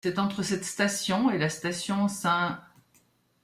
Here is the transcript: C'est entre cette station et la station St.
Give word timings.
C'est 0.03 0.17
entre 0.17 0.41
cette 0.41 0.65
station 0.65 1.29
et 1.29 1.37
la 1.37 1.47
station 1.47 2.07
St. 2.07 2.25